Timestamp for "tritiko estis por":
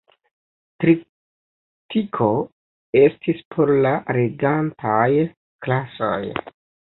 0.83-3.73